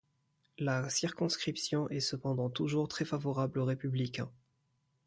[0.57, 4.31] La circonscription est cependant toujours très favorable aux républicains.